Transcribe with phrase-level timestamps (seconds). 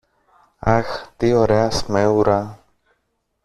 [0.59, 2.59] Αχ, τι ωραία σμέουρα!